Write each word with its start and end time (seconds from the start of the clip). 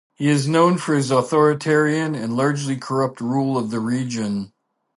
He 0.15 0.29
is 0.29 0.47
known 0.47 0.79
for 0.79 0.95
his 0.95 1.11
authoritarian 1.11 2.15
and 2.15 2.35
largely 2.35 2.75
corrupt 2.75 3.21
rule 3.21 3.55
of 3.55 3.69
the 3.69 3.79
region. 3.79 4.51